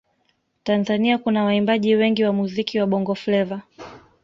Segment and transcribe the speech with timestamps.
[0.63, 3.61] Tanzania kuna waimbaji wengi wa muziki wa bongo fleva